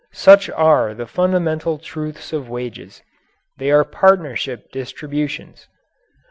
[0.13, 3.03] Such are the fundamental truths of wages.
[3.59, 5.67] They are partnership distributions.